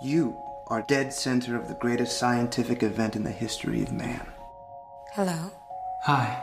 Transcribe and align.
You 0.00 0.40
are 0.68 0.82
dead 0.82 1.12
center 1.12 1.56
of 1.56 1.66
the 1.66 1.74
greatest 1.74 2.18
scientific 2.18 2.84
event 2.84 3.16
in 3.16 3.24
the 3.24 3.32
history 3.32 3.82
of 3.82 3.90
man. 3.90 4.24
Hello. 5.12 5.50
Hi. 6.02 6.40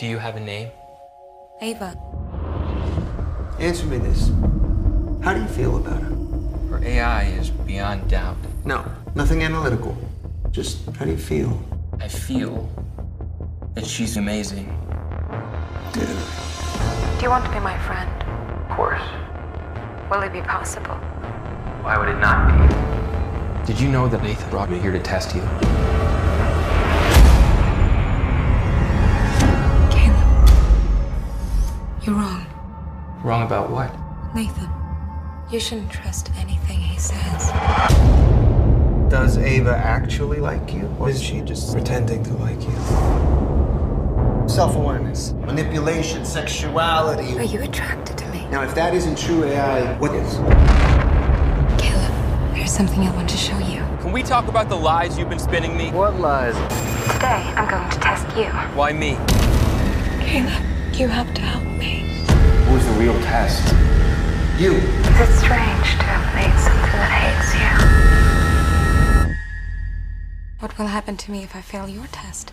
Do 0.00 0.06
you 0.06 0.18
have 0.18 0.34
a 0.34 0.40
name? 0.40 0.70
Ava. 1.60 1.96
Answer 3.60 3.86
me 3.86 3.98
this. 3.98 4.32
How 5.22 5.34
do 5.34 5.40
you 5.40 5.46
feel 5.46 5.76
about 5.76 6.02
her? 6.02 6.16
Her 6.68 6.84
AI 6.84 7.26
is 7.26 7.50
beyond 7.50 8.10
doubt. 8.10 8.38
No, 8.64 8.84
nothing 9.14 9.44
analytical. 9.44 9.96
Just 10.50 10.84
how 10.96 11.04
do 11.04 11.12
you 11.12 11.16
feel? 11.16 11.62
I 12.00 12.08
feel 12.08 12.68
that 13.74 13.86
she's 13.86 14.16
amazing. 14.16 14.66
Dude. 15.92 16.08
Do 16.08 17.22
you 17.22 17.30
want 17.30 17.44
to 17.44 17.52
be 17.52 17.60
my 17.60 17.78
friend? 17.86 18.10
Of 18.68 18.76
course. 18.76 19.02
Will 20.10 20.22
it 20.22 20.32
be 20.32 20.40
possible? 20.40 20.98
Why 21.86 21.96
would 21.98 22.08
it 22.08 22.18
not 22.18 22.48
be? 22.48 23.64
Did 23.64 23.80
you 23.80 23.88
know 23.88 24.08
that 24.08 24.20
Nathan 24.20 24.50
brought 24.50 24.68
me 24.68 24.80
here 24.80 24.90
to 24.90 24.98
test 24.98 25.36
you? 25.36 25.42
Caleb. 29.92 30.48
You're 32.02 32.16
wrong. 32.16 32.44
Wrong 33.22 33.46
about 33.46 33.70
what? 33.70 33.94
Nathan. 34.34 34.68
You 35.48 35.60
shouldn't 35.60 35.92
trust 35.92 36.32
anything 36.38 36.80
he 36.80 36.98
says. 36.98 37.50
Does 39.08 39.38
Ava 39.38 39.76
actually 39.76 40.40
like 40.40 40.74
you? 40.74 40.92
Or 40.98 41.08
is 41.08 41.22
she 41.22 41.40
just 41.42 41.72
pretending 41.72 42.24
to 42.24 42.32
like 42.38 42.60
you? 42.62 44.48
Self 44.48 44.74
awareness, 44.74 45.34
manipulation, 45.34 46.24
sexuality. 46.24 47.38
Are 47.38 47.44
you 47.44 47.62
attracted 47.62 48.18
to 48.18 48.28
me? 48.32 48.44
Now, 48.50 48.64
if 48.64 48.74
that 48.74 48.92
isn't 48.92 49.16
true 49.16 49.44
AI, 49.44 49.96
what 50.00 50.12
is? 50.16 50.85
Caleb, 52.76 52.88
there's 52.88 52.98
something 52.98 53.08
I 53.08 53.16
want 53.16 53.30
to 53.30 53.36
show 53.36 53.58
you. 53.58 53.80
Can 54.02 54.12
we 54.12 54.22
talk 54.22 54.48
about 54.48 54.68
the 54.68 54.76
lies 54.76 55.18
you've 55.18 55.30
been 55.30 55.38
spinning 55.38 55.76
me? 55.76 55.90
What 55.90 56.16
lies? 56.16 56.54
Today, 57.14 57.42
I'm 57.56 57.68
going 57.68 57.88
to 57.90 57.98
test 57.98 58.26
you. 58.36 58.50
Why 58.76 58.92
me? 58.92 59.16
Caleb, 60.20 60.62
you 60.94 61.08
have 61.08 61.32
to 61.34 61.40
help 61.40 61.64
me. 61.64 62.04
What 62.66 62.74
was 62.74 62.84
the 62.86 62.92
real 62.92 63.18
test? 63.22 63.72
You. 64.60 64.74
Is 64.74 65.20
it 65.20 65.32
strange 65.38 65.88
to 65.96 66.04
have 66.04 66.34
made 66.34 66.58
something 66.60 66.98
that 67.00 67.10
hates 67.22 67.54
you? 67.54 67.70
What 70.58 70.78
will 70.78 70.88
happen 70.88 71.16
to 71.16 71.30
me 71.30 71.42
if 71.44 71.56
I 71.56 71.62
fail 71.62 71.88
your 71.88 72.06
test? 72.08 72.52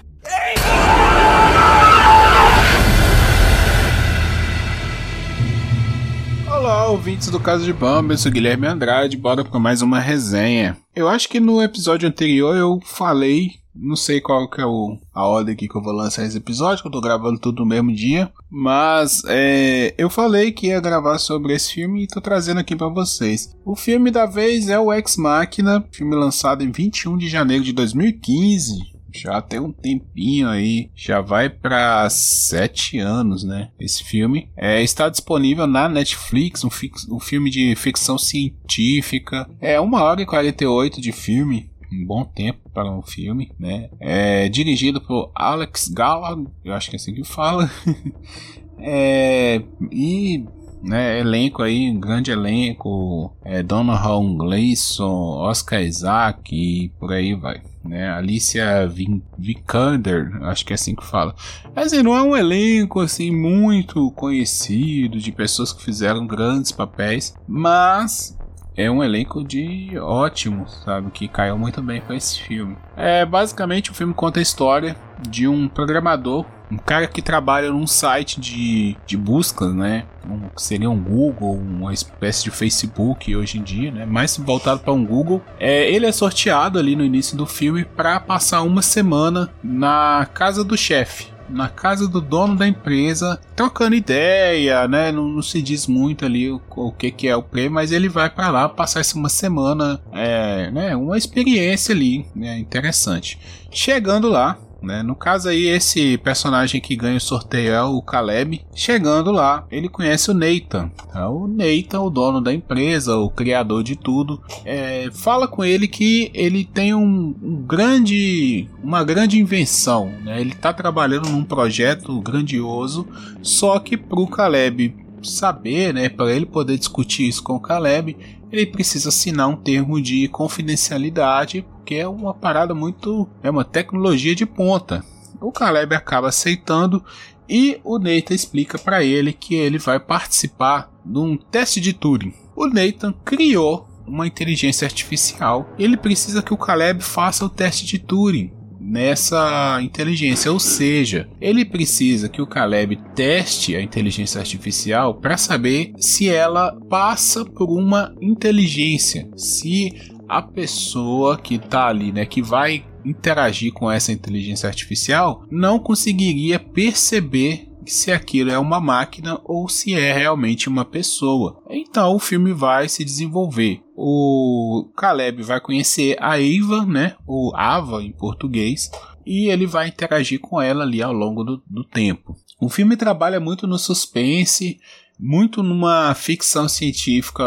Olá, 6.64 6.88
ouvintes 6.88 7.30
do 7.30 7.42
Caso 7.42 7.66
de 7.66 7.74
Bamba, 7.74 8.14
eu 8.14 8.18
sou 8.18 8.32
Guilherme 8.32 8.66
Andrade, 8.66 9.18
bora 9.18 9.44
para 9.44 9.60
mais 9.60 9.82
uma 9.82 10.00
resenha. 10.00 10.78
Eu 10.96 11.10
acho 11.10 11.28
que 11.28 11.38
no 11.38 11.62
episódio 11.62 12.08
anterior 12.08 12.56
eu 12.56 12.80
falei, 12.86 13.56
não 13.76 13.98
sei 13.98 14.22
qual 14.22 14.50
que 14.50 14.62
é 14.62 14.66
o, 14.66 14.98
a 15.14 15.28
ordem 15.28 15.58
que 15.58 15.70
eu 15.70 15.82
vou 15.82 15.92
lançar 15.92 16.26
esse 16.26 16.38
episódio, 16.38 16.82
que 16.82 16.88
eu 16.88 16.92
tô 16.94 17.02
gravando 17.02 17.38
tudo 17.38 17.64
no 17.64 17.66
mesmo 17.66 17.94
dia, 17.94 18.32
mas 18.50 19.24
é, 19.28 19.94
eu 19.98 20.10
falei 20.10 20.54
que 20.54 20.68
ia 20.68 20.80
gravar 20.80 21.18
sobre 21.18 21.54
esse 21.54 21.74
filme 21.74 22.04
e 22.04 22.08
tô 22.08 22.22
trazendo 22.22 22.62
aqui 22.62 22.78
para 22.78 22.88
vocês. 22.88 23.54
O 23.66 23.76
filme 23.76 24.10
da 24.10 24.26
vez 24.26 24.70
é 24.70 24.80
o 24.80 24.94
Ex 24.94 25.18
Machina, 25.18 25.84
filme 25.92 26.16
lançado 26.16 26.64
em 26.64 26.72
21 26.72 27.18
de 27.18 27.28
janeiro 27.28 27.66
de 27.66 27.74
2015, 27.74 28.93
já 29.14 29.42
tem 29.42 29.60
um 29.60 29.72
tempinho 29.72 30.50
aí, 30.50 30.90
já 30.96 31.22
vai 31.22 31.50
para 31.50 32.10
sete 32.10 32.98
anos, 33.00 33.44
né? 33.44 33.70
Esse 33.80 34.04
filme 34.04 34.50
é, 34.58 34.82
está 34.82 35.10
disponível 35.10 35.68
na 35.68 35.88
Netflix, 35.88 36.64
um, 36.64 36.70
um 37.10 37.20
filme 37.20 37.50
de 37.50 37.76
ficção 37.76 38.18
científica. 38.18 39.50
É 39.62 39.80
uma 39.80 40.04
hora 40.04 40.22
e 40.22 40.26
48 40.26 41.00
de 41.00 41.12
filme, 41.12 41.72
um 41.92 42.06
bom 42.06 42.24
tempo 42.24 42.70
para 42.74 42.92
um 42.92 43.02
filme, 43.02 43.52
né? 43.60 43.90
É 44.00 44.50
dirigido 44.50 45.00
por 45.00 45.32
Alex 45.36 45.88
Gallagher, 45.90 46.48
eu 46.66 46.74
acho 46.74 46.90
que 46.90 46.96
é 46.96 46.98
assim 46.98 47.14
que 47.14 47.24
fala. 47.24 47.70
é, 48.80 49.62
e 49.92 50.46
né, 50.84 51.20
elenco 51.20 51.64
aí, 51.64 51.90
um 51.90 52.00
grande 52.00 52.30
elenco, 52.30 53.34
é, 53.44 53.64
Donovan 53.64 54.38
Gleason, 54.38 55.38
Oscar 55.40 55.82
Isaac 55.82 56.54
e 56.54 56.90
por 57.00 57.14
aí 57.14 57.34
vai. 57.34 57.62
Né, 57.84 58.10
Alicia 58.10 58.90
Vikander, 59.38 60.38
acho 60.44 60.66
que 60.66 60.74
é 60.74 60.76
assim 60.76 60.96
que 60.96 61.06
fala. 61.06 61.36
Mas 61.76 61.88
assim, 61.88 62.04
não 62.04 62.16
é 62.16 62.22
um 62.22 62.36
elenco 62.36 63.00
assim 63.00 63.32
muito 63.32 64.12
conhecido 64.12 65.18
de 65.18 65.32
pessoas 65.32 65.74
que 65.74 65.84
fizeram 65.84 66.28
grandes 66.28 66.72
papéis, 66.72 67.34
mas 67.48 68.38
é 68.76 68.90
um 68.90 69.04
elenco 69.04 69.44
de 69.44 69.98
ótimo, 70.00 70.68
sabe, 70.68 71.12
que 71.12 71.28
caiu 71.28 71.58
muito 71.58 71.82
bem 71.82 72.02
para 72.02 72.16
esse 72.16 72.42
filme. 72.42 72.76
É 72.96 73.26
basicamente 73.26 73.92
o 73.92 73.94
filme 73.94 74.14
conta 74.14 74.40
a 74.40 74.44
história 74.44 74.96
de 75.22 75.48
um 75.48 75.68
programador 75.68 76.46
um 76.74 76.78
cara 76.78 77.08
que 77.08 77.22
trabalha 77.22 77.72
num 77.72 77.86
site 77.86 78.40
de, 78.40 78.98
de 79.06 79.16
busca, 79.16 79.70
né? 79.70 80.06
Um, 80.28 80.50
seria 80.58 80.90
um 80.90 81.00
Google, 81.00 81.54
uma 81.56 81.94
espécie 81.94 82.44
de 82.44 82.52
Facebook 82.52 83.36
hoje 83.36 83.60
em 83.60 83.64
dia, 83.64 83.92
né? 83.92 84.06
Mais 84.06 84.38
voltado 84.38 84.80
para 84.80 84.94
um 84.94 85.06
Google. 85.06 85.42
É, 85.60 85.90
ele 85.92 86.06
é 86.06 86.12
sorteado 86.12 86.80
ali 86.80 86.96
no 86.96 87.04
início 87.04 87.38
do 87.38 87.46
filme 87.46 87.86
para 87.86 88.20
passar 88.20 88.64
uma 88.64 88.82
semana 88.82 89.52
na 89.64 90.28
casa 90.34 90.64
do 90.64 90.76
chefe. 90.76 91.32
Na 91.50 91.68
casa 91.70 92.08
do 92.08 92.22
dono 92.22 92.56
da 92.56 92.68
empresa, 92.68 93.40
trocando 93.56 93.96
ideia, 93.96 94.88
né? 94.88 95.12
Não, 95.12 95.28
não 95.28 95.42
se 95.42 95.62
diz 95.62 95.86
muito 95.86 96.26
ali 96.26 96.50
o, 96.50 96.60
o, 96.76 96.92
que, 96.92 97.12
que 97.12 97.28
é 97.28 97.36
o 97.36 97.44
prêmio, 97.44 97.74
mas 97.74 97.92
ele 97.92 98.10
vai 98.10 98.30
para 98.30 98.50
lá 98.50 98.68
passar 98.68 99.04
uma 99.14 99.30
semana, 99.30 100.02
é, 100.12 100.72
né? 100.72 100.96
Uma 100.96 101.18
experiência 101.18 101.94
ali, 101.94 102.26
né? 102.34 102.58
Interessante. 102.58 103.38
Chegando 103.70 104.30
lá, 104.30 104.58
né? 104.84 105.02
No 105.02 105.16
caso 105.16 105.50
aí, 105.50 105.66
esse 105.66 106.18
personagem 106.18 106.82
que 106.82 106.96
ganha 106.96 107.18
o 107.18 107.22
sorteio 107.22 107.74
é 107.74 107.84
o 107.84 108.02
Caleb. 108.02 108.62
Chegando 108.76 109.32
lá, 109.32 109.66
ele 109.72 109.90
conhece 109.90 110.30
o 110.30 110.34
Nathan. 110.34 110.92
É 111.16 111.26
o 111.26 111.48
Nathan, 111.48 112.02
o 112.02 112.10
dono 112.10 112.42
da 112.42 112.54
empresa, 112.54 113.18
o 113.18 113.30
criador 113.30 113.84
de 113.84 113.96
tudo, 113.96 114.42
é, 114.66 115.10
fala 115.12 115.48
com 115.48 115.64
ele 115.64 115.88
que 115.88 116.30
ele 116.34 116.66
tem 116.66 116.94
um, 116.94 117.36
um 117.42 117.56
grande, 117.66 118.68
uma 118.84 119.04
grande 119.04 119.40
invenção. 119.40 120.12
Né? 120.24 120.42
Ele 120.42 120.52
está 120.52 120.74
trabalhando 120.74 121.30
num 121.30 121.44
projeto 121.44 122.20
grandioso, 122.22 123.08
só 123.42 123.80
que 123.80 123.98
para 123.98 124.20
o 124.20 124.28
Caleb 124.28 124.96
saber, 125.22 125.94
né, 125.94 126.10
para 126.10 126.32
ele 126.32 126.46
poder 126.46 126.78
discutir 126.78 127.28
isso 127.28 127.42
com 127.42 127.56
o 127.56 127.60
Caleb, 127.60 128.18
ele 128.54 128.68
precisa 128.68 129.10
assinar 129.10 129.50
um 129.50 129.56
termo 129.56 130.00
de 130.00 130.28
confidencialidade, 130.28 131.66
porque 131.74 131.96
é 131.96 132.08
uma 132.08 132.36
parada 132.36 132.76
muito. 132.76 133.28
é 133.42 133.50
uma 133.50 133.66
tecnologia 133.66 134.36
de 134.36 134.46
ponta. 134.46 135.04
O 135.42 135.52
Caleb 135.52 135.96
acaba 135.96 136.30
aceitando 136.30 137.04
e 137.50 137.82
o 137.84 137.98
Nathan 137.98 138.36
explica 138.36 138.78
para 138.78 139.04
ele 139.04 139.34
que 139.34 139.56
ele 139.56 139.80
vai 139.80 140.00
participar 140.00 140.92
de 141.04 141.18
um 141.18 141.36
teste 141.36 141.82
de 141.82 141.94
Turing. 141.94 142.34
O 142.56 142.68
Nathan 142.68 143.14
criou 143.26 143.90
uma 144.06 144.28
inteligência 144.28 144.86
artificial. 144.86 145.68
Ele 145.80 145.98
precisa 145.98 146.44
que 146.44 146.54
o 146.54 146.58
Caleb 146.58 147.02
faça 147.02 147.44
o 147.44 147.50
teste 147.50 147.86
de 147.86 147.98
Turing 147.98 148.52
nessa 148.84 149.80
inteligência, 149.82 150.52
ou 150.52 150.60
seja, 150.60 151.30
ele 151.40 151.64
precisa 151.64 152.28
que 152.28 152.42
o 152.42 152.48
Caleb 152.48 153.00
teste 153.16 153.76
a 153.76 153.82
inteligência 153.82 154.40
artificial 154.40 155.16
para 155.16 155.38
saber 155.38 155.94
se 155.98 156.30
ela 156.30 156.76
passa 156.90 157.46
por 157.46 157.70
uma 157.70 158.14
inteligência, 158.22 159.30
se 159.38 159.94
a 160.28 160.42
pessoa 160.42 161.38
que 161.38 161.56
está 161.56 161.88
ali, 161.88 162.12
né, 162.12 162.26
que 162.26 162.42
vai 162.42 162.86
interagir 163.06 163.72
com 163.74 163.92
essa 163.92 164.12
inteligência 164.12 164.68
artificial, 164.68 165.46
não 165.52 165.80
conseguiria 165.80 166.60
perceber 166.60 167.68
se 167.86 168.12
aquilo 168.12 168.52
é 168.52 168.58
uma 168.58 168.80
máquina 168.80 169.40
ou 169.44 169.68
se 169.70 169.94
é 169.94 170.14
realmente 170.14 170.70
uma 170.70 170.86
pessoa. 170.86 171.62
Então 171.70 172.16
o 172.16 172.20
filme 172.20 172.54
vai 172.54 172.88
se 172.90 173.04
desenvolver. 173.04 173.82
O 173.96 174.90
Caleb 174.96 175.44
vai 175.44 175.60
conhecer 175.60 176.18
a 176.20 176.42
Eva, 176.42 176.86
né? 176.86 177.16
Ou 177.26 177.56
Ava 177.56 178.04
em 178.04 178.12
português, 178.12 178.90
e 179.26 179.50
ele 179.50 179.66
vai 179.66 179.88
interagir 179.88 180.40
com 180.40 180.62
ela 180.62 180.84
ali 180.84 181.02
ao 181.02 181.14
longo 181.14 181.44
do, 181.44 181.64
do 181.68 181.84
tempo. 181.84 182.36
O 182.60 182.70
filme 182.70 182.96
trabalha 182.96 183.40
muito 183.40 183.68
no 183.68 183.78
suspense, 183.78 184.80
muito 185.20 185.62
numa 185.62 186.14
ficção 186.14 186.68
científica 186.68 187.44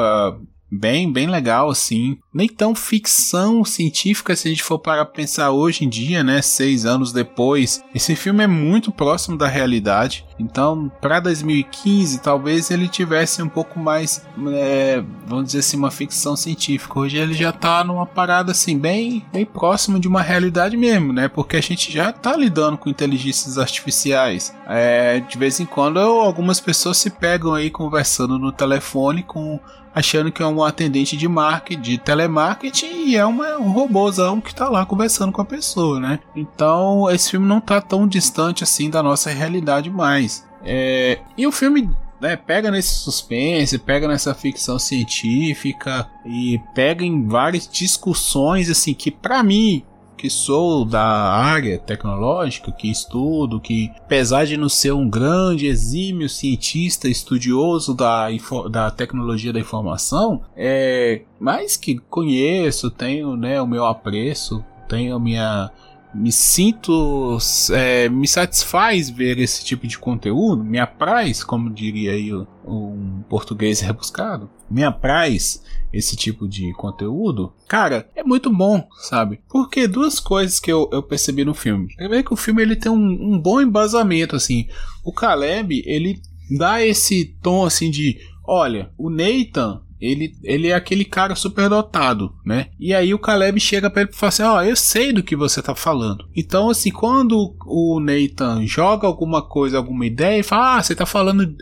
bem, 0.70 1.12
bem 1.12 1.26
legal 1.26 1.70
assim. 1.70 2.18
Nem 2.32 2.48
tão 2.48 2.74
ficção 2.74 3.64
científica 3.64 4.36
se 4.36 4.48
a 4.48 4.50
gente 4.50 4.62
for 4.62 4.78
para 4.78 5.04
pensar 5.04 5.50
hoje 5.50 5.84
em 5.84 5.88
dia, 5.88 6.22
né? 6.22 6.42
Seis 6.42 6.84
anos 6.84 7.12
depois, 7.12 7.82
esse 7.94 8.14
filme 8.14 8.44
é 8.44 8.46
muito 8.46 8.92
próximo 8.92 9.36
da 9.36 9.46
realidade. 9.46 10.26
Então, 10.38 10.90
para 11.00 11.20
2015, 11.20 12.20
talvez 12.20 12.70
ele 12.70 12.88
tivesse 12.88 13.42
um 13.42 13.48
pouco 13.48 13.78
mais, 13.78 14.26
é, 14.52 15.02
vamos 15.26 15.46
dizer 15.46 15.60
assim, 15.60 15.76
uma 15.76 15.90
ficção 15.90 16.36
científica. 16.36 16.98
Hoje 16.98 17.16
ele 17.16 17.34
já 17.34 17.52
tá 17.52 17.82
numa 17.82 18.06
parada 18.06 18.52
assim, 18.52 18.78
bem, 18.78 19.24
bem 19.32 19.46
próximo 19.46 19.98
de 19.98 20.08
uma 20.08 20.20
realidade 20.20 20.76
mesmo, 20.76 21.12
né? 21.12 21.28
Porque 21.28 21.56
a 21.56 21.62
gente 21.62 21.90
já 21.90 22.12
tá 22.12 22.36
lidando 22.36 22.76
com 22.76 22.90
inteligências 22.90 23.58
artificiais. 23.58 24.54
É, 24.66 25.20
de 25.20 25.38
vez 25.38 25.58
em 25.58 25.66
quando, 25.66 25.98
algumas 25.98 26.60
pessoas 26.60 26.98
se 26.98 27.10
pegam 27.10 27.54
aí 27.54 27.70
conversando 27.70 28.38
no 28.38 28.52
telefone 28.52 29.22
com 29.22 29.58
achando 29.96 30.30
que 30.30 30.42
é 30.42 30.46
um 30.46 30.62
atendente 30.62 31.16
de 31.16 31.26
marketing, 31.26 31.80
de 31.80 31.96
telemarketing 31.96 33.06
e 33.06 33.16
é 33.16 33.24
uma, 33.24 33.56
um 33.56 33.72
robôzão 33.72 34.42
que 34.42 34.54
tá 34.54 34.68
lá 34.68 34.84
conversando 34.84 35.32
com 35.32 35.40
a 35.40 35.44
pessoa, 35.44 35.98
né? 35.98 36.18
Então 36.36 37.10
esse 37.10 37.30
filme 37.30 37.46
não 37.46 37.62
tá 37.62 37.80
tão 37.80 38.06
distante 38.06 38.62
assim 38.62 38.90
da 38.90 39.02
nossa 39.02 39.30
realidade 39.30 39.88
mais. 39.88 40.46
É, 40.62 41.20
e 41.34 41.46
o 41.46 41.52
filme 41.52 41.88
né, 42.20 42.36
pega 42.36 42.70
nesse 42.70 42.92
suspense, 42.96 43.78
pega 43.78 44.06
nessa 44.06 44.34
ficção 44.34 44.78
científica 44.78 46.06
e 46.26 46.60
pega 46.74 47.02
em 47.02 47.26
várias 47.26 47.66
discussões 47.66 48.68
assim 48.68 48.92
que 48.92 49.10
para 49.10 49.42
mim 49.42 49.82
que 50.16 50.30
sou 50.30 50.84
da 50.84 51.02
área 51.02 51.78
tecnológica, 51.78 52.72
que 52.72 52.90
estudo, 52.90 53.60
que 53.60 53.92
apesar 53.98 54.46
de 54.46 54.56
não 54.56 54.68
ser 54.68 54.92
um 54.92 55.08
grande, 55.08 55.66
exímio 55.66 56.28
cientista, 56.28 57.08
estudioso 57.08 57.94
da, 57.94 58.28
da 58.70 58.90
tecnologia 58.90 59.52
da 59.52 59.60
informação, 59.60 60.42
é, 60.56 61.22
mas 61.38 61.76
que 61.76 61.98
conheço, 61.98 62.90
tenho 62.90 63.36
né, 63.36 63.60
o 63.60 63.66
meu 63.66 63.84
apreço, 63.84 64.64
tenho 64.88 65.16
a 65.16 65.20
minha 65.20 65.70
me 66.16 66.32
sinto 66.32 67.38
é, 67.72 68.08
me 68.08 68.26
satisfaz 68.26 69.10
ver 69.10 69.38
esse 69.38 69.64
tipo 69.64 69.86
de 69.86 69.98
conteúdo 69.98 70.64
me 70.64 70.78
apraz 70.78 71.44
como 71.44 71.70
diria 71.70 72.12
aí 72.12 72.32
um 72.64 73.22
português 73.28 73.80
rebuscado 73.82 74.50
me 74.70 74.82
apraz 74.82 75.62
esse 75.92 76.16
tipo 76.16 76.48
de 76.48 76.72
conteúdo, 76.74 77.52
cara, 77.66 78.10
é 78.14 78.22
muito 78.22 78.52
bom, 78.52 78.86
sabe? 78.98 79.40
Porque 79.48 79.86
duas 79.86 80.20
coisas 80.20 80.60
que 80.60 80.70
eu, 80.70 80.88
eu 80.92 81.02
percebi 81.02 81.44
no 81.44 81.54
filme. 81.54 81.94
Primeiro 81.96 82.24
que 82.24 82.34
o 82.34 82.36
filme 82.36 82.62
ele 82.62 82.76
tem 82.76 82.90
um, 82.90 82.96
um 83.34 83.38
bom 83.38 83.60
embasamento, 83.60 84.36
assim. 84.36 84.66
O 85.04 85.12
Caleb, 85.12 85.82
ele 85.86 86.20
dá 86.58 86.84
esse 86.84 87.36
tom, 87.42 87.64
assim, 87.64 87.90
de... 87.90 88.18
Olha, 88.44 88.90
o 88.96 89.10
Nathan, 89.10 89.80
ele, 90.00 90.36
ele 90.42 90.68
é 90.68 90.74
aquele 90.74 91.04
cara 91.04 91.34
superdotado, 91.34 92.34
né? 92.44 92.68
E 92.78 92.94
aí 92.94 93.14
o 93.14 93.18
Caleb 93.18 93.58
chega 93.58 93.88
para 93.88 94.02
ele 94.02 94.10
e 94.12 94.16
fala 94.16 94.28
assim: 94.28 94.42
Ó, 94.42 94.56
oh, 94.56 94.62
eu 94.62 94.76
sei 94.76 95.12
do 95.12 95.22
que 95.22 95.34
você 95.34 95.62
tá 95.62 95.74
falando. 95.74 96.28
Então, 96.36 96.68
assim, 96.70 96.90
quando 96.90 97.56
o 97.64 98.00
Nathan 98.00 98.66
joga 98.66 99.06
alguma 99.06 99.42
coisa, 99.42 99.76
alguma 99.76 100.06
ideia, 100.06 100.40
e 100.40 100.42
fala: 100.42 100.76
Ah, 100.76 100.82
você 100.82 100.94
tá 100.94 101.06
falando 101.06 101.56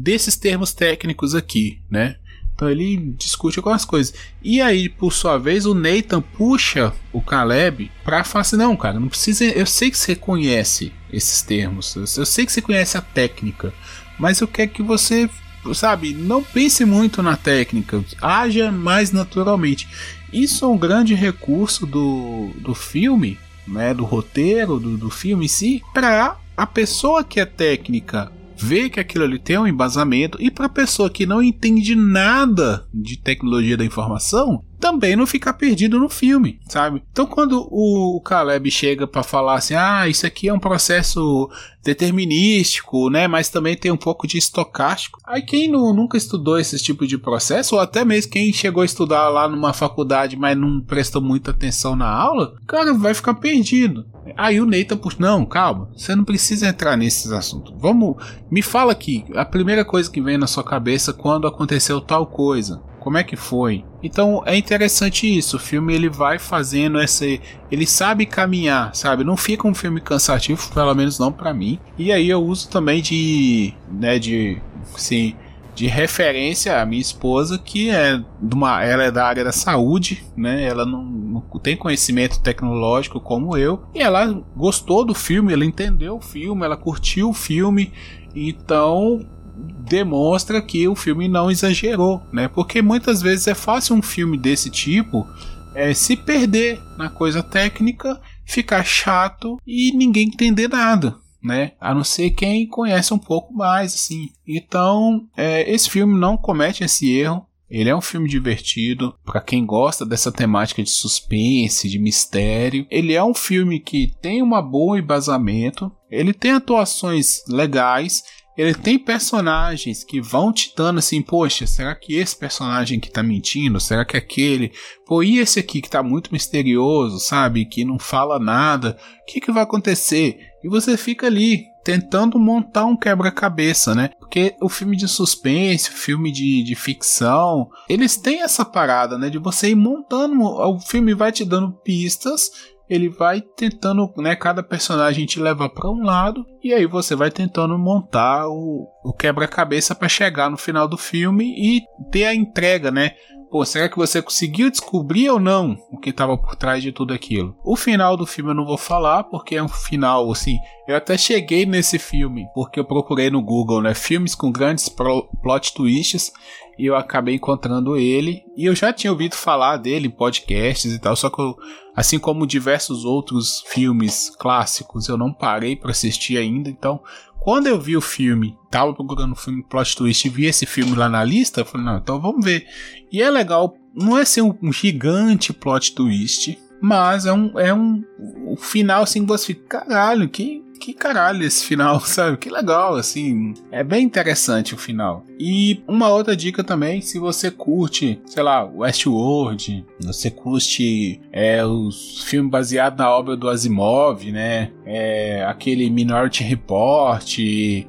desses 0.00 0.36
termos 0.36 0.72
técnicos 0.72 1.34
aqui, 1.34 1.80
né? 1.90 2.16
Então 2.54 2.70
ele 2.70 3.14
discute 3.18 3.58
algumas 3.58 3.84
coisas. 3.84 4.14
E 4.42 4.60
aí, 4.60 4.88
por 4.88 5.12
sua 5.12 5.38
vez, 5.38 5.66
o 5.66 5.74
Nathan 5.74 6.20
puxa 6.20 6.92
o 7.12 7.20
Caleb 7.20 7.90
pra 8.04 8.22
falar 8.22 8.42
assim: 8.42 8.56
não, 8.56 8.76
cara, 8.76 9.00
não 9.00 9.08
precisa. 9.08 9.44
Eu 9.44 9.66
sei 9.66 9.90
que 9.90 9.98
você 9.98 10.14
conhece 10.14 10.92
esses 11.12 11.42
termos, 11.42 11.96
eu 11.96 12.26
sei 12.26 12.46
que 12.46 12.52
você 12.52 12.62
conhece 12.62 12.96
a 12.96 13.00
técnica, 13.00 13.72
mas 14.18 14.40
eu 14.40 14.48
quero 14.48 14.70
que 14.70 14.82
você, 14.82 15.28
sabe, 15.72 16.12
não 16.12 16.42
pense 16.42 16.84
muito 16.84 17.22
na 17.22 17.36
técnica, 17.36 18.04
haja 18.20 18.70
mais 18.70 19.12
naturalmente. 19.12 19.88
Isso 20.32 20.64
é 20.64 20.68
um 20.68 20.76
grande 20.76 21.14
recurso 21.14 21.86
do, 21.86 22.50
do 22.58 22.74
filme, 22.74 23.38
né, 23.66 23.94
do 23.94 24.04
roteiro, 24.04 24.80
do, 24.80 24.98
do 24.98 25.10
filme 25.10 25.44
em 25.44 25.48
si, 25.48 25.82
para 25.94 26.36
a 26.56 26.66
pessoa 26.66 27.22
que 27.22 27.40
é 27.40 27.46
técnica 27.46 28.30
vê 28.56 28.88
que 28.88 29.00
aquilo 29.00 29.24
ali 29.24 29.38
tem 29.38 29.58
um 29.58 29.66
embasamento 29.66 30.38
e 30.40 30.50
para 30.50 30.68
pessoa 30.68 31.10
que 31.10 31.26
não 31.26 31.42
entende 31.42 31.94
nada 31.94 32.86
de 32.92 33.16
tecnologia 33.16 33.76
da 33.76 33.84
informação, 33.84 34.62
também 34.78 35.16
não 35.16 35.26
ficar 35.26 35.54
perdido 35.54 35.98
no 35.98 36.08
filme, 36.08 36.60
sabe? 36.68 37.02
Então 37.12 37.26
quando 37.26 37.66
o 37.70 38.20
Caleb 38.20 38.70
chega 38.70 39.06
para 39.06 39.22
falar 39.22 39.56
assim, 39.56 39.74
ah, 39.74 40.08
isso 40.08 40.26
aqui 40.26 40.48
é 40.48 40.52
um 40.52 40.58
processo 40.58 41.50
determinístico, 41.82 43.10
né? 43.10 43.28
Mas 43.28 43.48
também 43.48 43.76
tem 43.76 43.92
um 43.92 43.96
pouco 43.96 44.26
de 44.26 44.38
estocástico. 44.38 45.20
Aí 45.24 45.42
quem 45.42 45.70
não, 45.70 45.92
nunca 45.92 46.16
estudou 46.16 46.58
esse 46.58 46.78
tipo 46.78 47.06
de 47.06 47.18
processo, 47.18 47.76
ou 47.76 47.80
até 47.80 48.04
mesmo 48.04 48.32
quem 48.32 48.52
chegou 48.52 48.82
a 48.82 48.86
estudar 48.86 49.28
lá 49.28 49.46
numa 49.46 49.72
faculdade, 49.72 50.36
mas 50.36 50.56
não 50.56 50.80
prestou 50.80 51.20
muita 51.20 51.50
atenção 51.50 51.94
na 51.94 52.08
aula, 52.08 52.56
cara, 52.66 52.94
vai 52.94 53.14
ficar 53.14 53.34
perdido. 53.34 54.06
Aí 54.36 54.60
o 54.60 54.66
Nathan 54.66 54.96
puxa, 54.96 55.18
não, 55.20 55.44
calma, 55.44 55.90
você 55.94 56.14
não 56.16 56.24
precisa 56.24 56.66
entrar 56.66 56.96
nesses 56.96 57.30
assuntos. 57.30 57.74
Vamos, 57.78 58.16
me 58.50 58.62
fala 58.62 58.92
aqui, 58.92 59.24
a 59.34 59.44
primeira 59.44 59.84
coisa 59.84 60.10
que 60.10 60.20
vem 60.20 60.38
na 60.38 60.46
sua 60.46 60.64
cabeça 60.64 61.12
quando 61.12 61.46
aconteceu 61.46 62.00
tal 62.00 62.26
coisa. 62.26 62.82
Como 63.04 63.18
é 63.18 63.22
que 63.22 63.36
foi? 63.36 63.84
Então 64.02 64.42
é 64.46 64.56
interessante 64.56 65.26
isso. 65.26 65.58
O 65.58 65.60
filme 65.60 65.94
ele 65.94 66.08
vai 66.08 66.38
fazendo 66.38 66.98
essa, 66.98 67.26
ele 67.70 67.86
sabe 67.86 68.24
caminhar, 68.24 68.94
sabe? 68.94 69.22
Não 69.22 69.36
fica 69.36 69.68
um 69.68 69.74
filme 69.74 70.00
cansativo, 70.00 70.72
pelo 70.72 70.94
menos 70.94 71.18
não 71.18 71.30
para 71.30 71.52
mim. 71.52 71.78
E 71.98 72.10
aí 72.10 72.30
eu 72.30 72.42
uso 72.42 72.70
também 72.70 73.02
de, 73.02 73.74
né, 73.92 74.18
de, 74.18 74.58
sim, 74.96 75.36
de 75.74 75.86
referência 75.86 76.80
a 76.80 76.86
minha 76.86 77.02
esposa 77.02 77.58
que 77.58 77.90
é 77.90 78.16
de 78.40 78.54
uma, 78.54 78.82
ela 78.82 79.04
é 79.04 79.10
da 79.10 79.26
área 79.26 79.44
da 79.44 79.52
saúde, 79.52 80.24
né? 80.34 80.64
Ela 80.64 80.86
não, 80.86 81.04
não 81.04 81.40
tem 81.62 81.76
conhecimento 81.76 82.40
tecnológico 82.40 83.20
como 83.20 83.54
eu 83.54 83.82
e 83.94 84.00
ela 84.00 84.42
gostou 84.56 85.04
do 85.04 85.14
filme, 85.14 85.52
ela 85.52 85.66
entendeu 85.66 86.16
o 86.16 86.22
filme, 86.22 86.64
ela 86.64 86.76
curtiu 86.76 87.28
o 87.28 87.34
filme. 87.34 87.92
Então 88.34 89.20
demonstra 89.56 90.60
que 90.60 90.88
o 90.88 90.96
filme 90.96 91.28
não 91.28 91.50
exagerou, 91.50 92.22
né? 92.32 92.48
Porque 92.48 92.82
muitas 92.82 93.22
vezes 93.22 93.46
é 93.46 93.54
fácil 93.54 93.94
um 93.94 94.02
filme 94.02 94.36
desse 94.36 94.70
tipo 94.70 95.26
é, 95.74 95.92
se 95.92 96.16
perder 96.16 96.80
na 96.96 97.10
coisa 97.10 97.42
técnica, 97.42 98.20
ficar 98.44 98.84
chato 98.84 99.58
e 99.66 99.92
ninguém 99.92 100.28
entender 100.28 100.68
nada. 100.68 101.16
Né? 101.42 101.72
A 101.78 101.92
não 101.94 102.02
ser 102.02 102.30
quem 102.30 102.66
conhece 102.66 103.12
um 103.12 103.18
pouco 103.18 103.52
mais, 103.52 103.92
assim. 103.94 104.30
Então, 104.46 105.28
é, 105.36 105.70
esse 105.70 105.90
filme 105.90 106.18
não 106.18 106.38
comete 106.38 106.82
esse 106.82 107.12
erro. 107.12 107.46
Ele 107.68 107.90
é 107.90 107.96
um 107.96 108.00
filme 108.00 108.28
divertido 108.28 109.14
para 109.24 109.40
quem 109.40 109.66
gosta 109.66 110.06
dessa 110.06 110.30
temática 110.30 110.82
de 110.82 110.88
suspense, 110.88 111.88
de 111.88 111.98
mistério. 111.98 112.86
Ele 112.90 113.12
é 113.12 113.22
um 113.22 113.34
filme 113.34 113.80
que 113.80 114.12
tem 114.22 114.40
uma 114.40 114.62
boa 114.62 114.98
embasamento. 114.98 115.92
Ele 116.10 116.32
tem 116.32 116.52
atuações 116.52 117.42
legais 117.48 118.22
ele 118.56 118.74
tem 118.74 118.98
personagens 118.98 120.04
que 120.04 120.20
vão 120.20 120.52
te 120.52 120.72
dando 120.76 120.98
assim, 120.98 121.20
poxa, 121.20 121.66
será 121.66 121.94
que 121.94 122.14
esse 122.14 122.36
personagem 122.36 123.00
que 123.00 123.10
tá 123.10 123.22
mentindo? 123.22 123.80
Será 123.80 124.04
que 124.04 124.16
aquele? 124.16 124.72
Pô, 125.06 125.22
e 125.22 125.38
esse 125.38 125.58
aqui 125.58 125.80
que 125.80 125.90
tá 125.90 126.02
muito 126.02 126.32
misterioso, 126.32 127.18
sabe? 127.18 127.64
Que 127.64 127.84
não 127.84 127.98
fala 127.98 128.38
nada. 128.38 128.96
O 129.22 129.32
que, 129.32 129.40
que 129.40 129.52
vai 129.52 129.64
acontecer? 129.64 130.38
E 130.62 130.68
você 130.68 130.96
fica 130.96 131.26
ali 131.26 131.64
tentando 131.84 132.38
montar 132.38 132.86
um 132.86 132.96
quebra-cabeça, 132.96 133.94
né? 133.94 134.10
Porque 134.18 134.56
o 134.62 134.70
filme 134.70 134.96
de 134.96 135.06
suspense, 135.06 135.90
o 135.90 135.92
filme 135.92 136.32
de, 136.32 136.62
de 136.62 136.74
ficção, 136.74 137.68
eles 137.88 138.16
têm 138.16 138.40
essa 138.40 138.64
parada, 138.64 139.18
né? 139.18 139.28
De 139.28 139.36
você 139.38 139.68
ir 139.68 139.74
montando. 139.74 140.42
O 140.42 140.80
filme 140.80 141.12
vai 141.12 141.30
te 141.30 141.44
dando 141.44 141.72
pistas 141.72 142.50
ele 142.88 143.08
vai 143.08 143.40
tentando, 143.40 144.12
né, 144.18 144.36
cada 144.36 144.62
personagem 144.62 145.26
te 145.26 145.40
leva 145.40 145.68
para 145.68 145.90
um 145.90 146.02
lado 146.02 146.44
e 146.62 146.72
aí 146.72 146.86
você 146.86 147.14
vai 147.14 147.30
tentando 147.30 147.78
montar 147.78 148.46
o, 148.48 148.86
o 149.04 149.12
quebra-cabeça 149.12 149.94
para 149.94 150.08
chegar 150.08 150.50
no 150.50 150.56
final 150.56 150.86
do 150.86 150.96
filme 150.96 151.54
e 151.56 151.82
ter 152.10 152.26
a 152.26 152.34
entrega, 152.34 152.90
né? 152.90 153.12
Pô, 153.54 153.64
será 153.64 153.88
que 153.88 153.96
você 153.96 154.20
conseguiu 154.20 154.68
descobrir 154.68 155.30
ou 155.30 155.38
não 155.38 155.78
o 155.88 155.96
que 155.96 156.10
estava 156.10 156.36
por 156.36 156.56
trás 156.56 156.82
de 156.82 156.90
tudo 156.90 157.14
aquilo? 157.14 157.56
O 157.62 157.76
final 157.76 158.16
do 158.16 158.26
filme 158.26 158.50
eu 158.50 158.54
não 158.54 158.66
vou 158.66 158.76
falar, 158.76 159.22
porque 159.22 159.54
é 159.54 159.62
um 159.62 159.68
final, 159.68 160.28
assim. 160.32 160.58
Eu 160.88 160.96
até 160.96 161.16
cheguei 161.16 161.64
nesse 161.64 161.96
filme, 161.96 162.48
porque 162.52 162.80
eu 162.80 162.84
procurei 162.84 163.30
no 163.30 163.40
Google, 163.40 163.80
né? 163.80 163.94
Filmes 163.94 164.34
com 164.34 164.50
grandes 164.50 164.88
plot 164.88 165.72
twists, 165.72 166.32
e 166.76 166.86
eu 166.86 166.96
acabei 166.96 167.36
encontrando 167.36 167.96
ele. 167.96 168.42
E 168.56 168.64
eu 168.64 168.74
já 168.74 168.92
tinha 168.92 169.12
ouvido 169.12 169.36
falar 169.36 169.76
dele 169.76 170.08
em 170.08 170.10
podcasts 170.10 170.92
e 170.92 170.98
tal, 170.98 171.14
só 171.14 171.30
que 171.30 171.40
eu, 171.40 171.56
assim 171.94 172.18
como 172.18 172.48
diversos 172.48 173.04
outros 173.04 173.62
filmes 173.68 174.34
clássicos, 174.36 175.06
eu 175.06 175.16
não 175.16 175.32
parei 175.32 175.76
para 175.76 175.92
assistir 175.92 176.38
ainda. 176.38 176.68
Então, 176.68 177.00
quando 177.44 177.66
eu 177.66 177.78
vi 177.78 177.94
o 177.94 178.00
filme, 178.00 178.56
tava 178.70 178.94
procurando 178.94 179.32
um 179.32 179.36
filme 179.36 179.62
plot 179.62 179.94
twist 179.94 180.26
e 180.26 180.30
vi 180.30 180.46
esse 180.46 180.64
filme 180.64 180.96
lá 180.96 181.10
na 181.10 181.22
lista, 181.22 181.60
eu 181.60 181.66
falei, 181.66 181.86
não, 181.86 181.98
então 181.98 182.18
vamos 182.18 182.42
ver. 182.42 182.66
E 183.12 183.22
é 183.22 183.30
legal, 183.30 183.76
não 183.94 184.16
é 184.16 184.24
ser 184.24 184.40
um, 184.40 184.56
um 184.62 184.72
gigante 184.72 185.52
plot 185.52 185.94
twist, 185.94 186.58
mas 186.80 187.26
é 187.26 187.32
um, 187.34 187.60
é 187.60 187.74
um, 187.74 188.02
um 188.48 188.56
final 188.56 189.02
assim 189.02 189.20
que 189.20 189.28
você 189.28 189.48
fica, 189.48 189.80
caralho, 189.82 190.26
que 190.26 190.63
que 190.78 190.92
caralho 190.92 191.44
esse 191.44 191.64
final, 191.64 192.00
sabe? 192.04 192.36
Que 192.36 192.50
legal, 192.50 192.94
assim. 192.96 193.54
É 193.70 193.82
bem 193.82 194.04
interessante 194.04 194.74
o 194.74 194.78
final. 194.78 195.24
E 195.38 195.82
uma 195.88 196.08
outra 196.08 196.36
dica 196.36 196.62
também, 196.62 197.00
se 197.00 197.18
você 197.18 197.50
curte, 197.50 198.20
sei 198.26 198.42
lá, 198.42 198.64
Westworld, 198.64 199.84
você 200.00 200.30
curte 200.30 201.20
é, 201.32 201.64
os 201.64 202.22
filmes 202.24 202.50
baseados 202.50 202.98
na 202.98 203.10
obra 203.10 203.36
do 203.36 203.48
Asimov, 203.48 204.30
né? 204.30 204.70
É, 204.84 205.44
aquele 205.44 205.88
Minority 205.90 206.44
Report, 206.44 207.38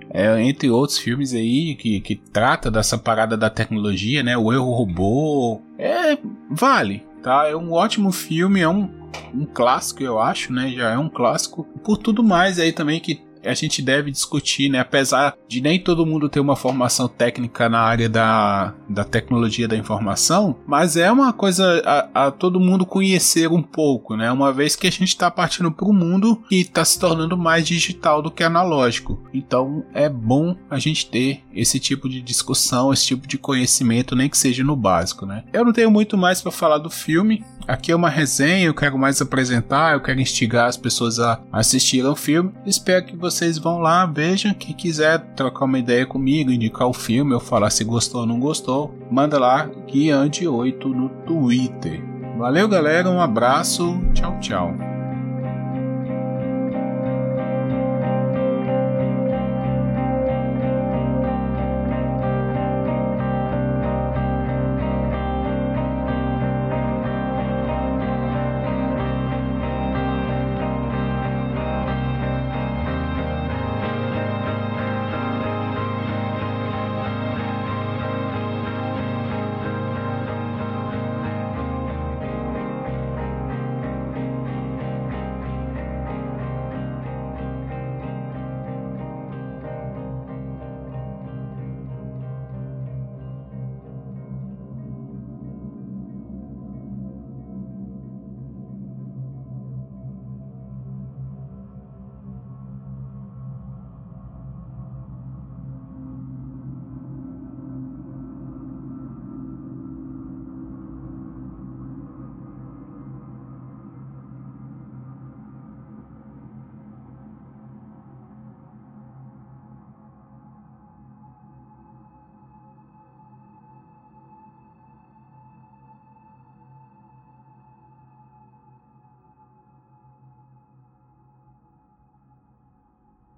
é, 0.09 0.41
entre 0.41 0.69
outros 0.69 0.97
filmes 0.97 1.33
aí 1.33 1.75
que, 1.75 1.99
que 1.99 2.15
trata 2.15 2.71
dessa 2.71 2.97
parada 2.97 3.35
da 3.35 3.49
tecnologia, 3.49 4.23
né? 4.23 4.37
O 4.37 4.51
erro 4.51 4.71
robô. 4.71 5.61
É, 5.77 6.17
vale, 6.49 7.03
tá? 7.21 7.47
É 7.47 7.55
um 7.55 7.73
ótimo 7.73 8.11
filme, 8.11 8.61
é 8.61 8.69
um, 8.69 8.89
um 9.33 9.45
clássico, 9.45 10.03
eu 10.03 10.19
acho, 10.19 10.51
né? 10.53 10.69
Já 10.69 10.91
é 10.91 10.97
um 10.97 11.09
clássico. 11.09 11.63
Por 11.83 11.97
tudo 11.97 12.23
mais 12.23 12.59
aí 12.59 12.71
também 12.71 12.99
que 12.99 13.24
a 13.45 13.53
gente 13.53 13.81
deve 13.81 14.11
discutir, 14.11 14.69
né? 14.69 14.79
Apesar 14.79 15.35
de 15.47 15.61
nem 15.61 15.79
todo 15.79 16.05
mundo 16.05 16.29
ter 16.29 16.39
uma 16.39 16.55
formação 16.55 17.07
técnica 17.07 17.69
na 17.69 17.79
área 17.79 18.09
da, 18.09 18.73
da 18.89 19.03
tecnologia 19.03 19.67
da 19.67 19.77
informação, 19.77 20.55
mas 20.67 20.97
é 20.97 21.11
uma 21.11 21.31
coisa 21.31 21.81
a, 21.85 22.27
a 22.27 22.31
todo 22.31 22.59
mundo 22.59 22.85
conhecer 22.85 23.49
um 23.49 23.61
pouco, 23.61 24.15
né? 24.15 24.31
Uma 24.31 24.51
vez 24.51 24.75
que 24.75 24.87
a 24.87 24.91
gente 24.91 25.09
está 25.09 25.29
partindo 25.29 25.71
para 25.71 25.87
um 25.87 25.93
mundo 25.93 26.41
que 26.49 26.61
está 26.61 26.83
se 26.83 26.99
tornando 26.99 27.37
mais 27.37 27.67
digital 27.67 28.21
do 28.21 28.31
que 28.31 28.43
analógico. 28.43 29.21
Então 29.33 29.85
é 29.93 30.09
bom 30.09 30.55
a 30.69 30.79
gente 30.79 31.09
ter 31.09 31.43
esse 31.53 31.79
tipo 31.79 32.09
de 32.09 32.21
discussão, 32.21 32.91
esse 32.91 33.05
tipo 33.05 33.27
de 33.27 33.37
conhecimento, 33.37 34.15
nem 34.15 34.29
que 34.29 34.37
seja 34.37 34.63
no 34.63 34.75
básico, 34.75 35.25
né? 35.25 35.43
Eu 35.53 35.63
não 35.63 35.73
tenho 35.73 35.91
muito 35.91 36.17
mais 36.17 36.41
para 36.41 36.51
falar 36.51 36.77
do 36.77 36.89
filme. 36.89 37.43
Aqui 37.67 37.91
é 37.91 37.95
uma 37.95 38.09
resenha, 38.09 38.67
eu 38.67 38.73
quero 38.73 38.97
mais 38.97 39.19
apresentar, 39.21 39.93
eu 39.93 40.01
quero 40.01 40.21
instigar 40.21 40.67
as 40.67 40.77
pessoas 40.77 41.19
a 41.19 41.41
assistirem 41.51 42.05
ao 42.05 42.15
filme. 42.15 42.51
Espero 42.65 43.05
que 43.05 43.15
vocês 43.15 43.34
vão 43.57 43.79
lá, 43.79 44.05
vejam. 44.05 44.53
Quem 44.53 44.73
quiser 44.73 45.19
trocar 45.35 45.65
uma 45.65 45.79
ideia 45.79 46.05
comigo, 46.05 46.51
indicar 46.51 46.87
o 46.87 46.93
filme, 46.93 47.33
ou 47.33 47.39
falar 47.39 47.69
se 47.69 47.83
gostou 47.83 48.21
ou 48.21 48.27
não 48.27 48.39
gostou, 48.39 48.97
manda 49.11 49.39
lá, 49.39 49.69
Guiande8 49.87 50.83
no 50.85 51.09
Twitter. 51.25 52.01
Valeu, 52.37 52.67
galera, 52.67 53.09
um 53.09 53.21
abraço, 53.21 53.99
tchau, 54.13 54.39
tchau. 54.39 54.94